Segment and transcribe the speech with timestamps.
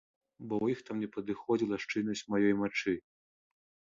[0.47, 2.95] Бо ў іх там не падыходзіла шчыльнасць маёй мачы.